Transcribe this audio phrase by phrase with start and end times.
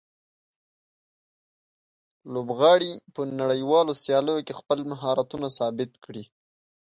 [2.33, 6.23] لوبغاړي په نړیوالو سیالیو کې خپل مهارتونه ثابت کړي.